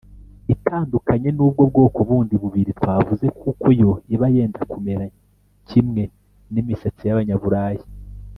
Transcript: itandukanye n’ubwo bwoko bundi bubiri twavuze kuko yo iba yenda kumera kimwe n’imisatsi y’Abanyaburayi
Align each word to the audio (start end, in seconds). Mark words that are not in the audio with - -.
itandukanye 0.53 1.29
n’ubwo 1.33 1.61
bwoko 1.71 1.99
bundi 2.07 2.33
bubiri 2.41 2.71
twavuze 2.79 3.25
kuko 3.41 3.65
yo 3.81 3.91
iba 4.13 4.27
yenda 4.35 4.61
kumera 4.71 5.05
kimwe 5.69 6.03
n’imisatsi 6.53 7.03
y’Abanyaburayi 7.05 7.83